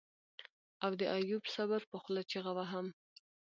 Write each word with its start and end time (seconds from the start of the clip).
او 0.83 0.91
د 0.99 1.01
ايوب 1.17 1.43
صابر 1.55 1.81
په 1.91 1.97
خوله 2.03 2.21
چيغه 2.31 2.51
وهم. 2.57 2.87